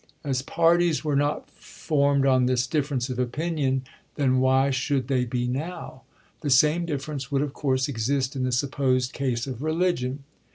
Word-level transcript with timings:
As 0.23 0.41
parties 0.41 1.03
were 1.03 1.15
not 1.15 1.47
formed 1.51 2.25
on 2.25 2.47
this 2.47 2.65
difference 2.65 3.03
ch. 3.03 3.09
xvii. 3.09 3.13
of 3.21 3.29
opinion 3.29 3.83
then, 4.15 4.39
why 4.39 4.71
should 4.71 5.07
they 5.07 5.25
be 5.25 5.45
now? 5.47 6.01
The 6.39 6.49
same 6.49 6.87
difference 6.87 7.31
would, 7.31 7.43
of 7.43 7.53
course, 7.53 7.87
exist 7.87 8.35
in 8.35 8.41
the 8.43 8.51
supposed 8.51 9.13
case 9.13 9.45
of 9.45 9.61
religion. 9.61 10.23